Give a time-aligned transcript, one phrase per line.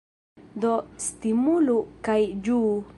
[0.63, 0.71] Do
[1.09, 1.77] stimulu
[2.09, 2.19] kaj
[2.49, 2.77] ĝuu!